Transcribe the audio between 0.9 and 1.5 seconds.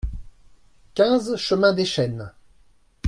quinze